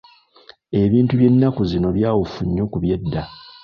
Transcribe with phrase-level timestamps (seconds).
[0.81, 3.23] Ebintu by’ennaku zino byawufu nnyo ku by'edda.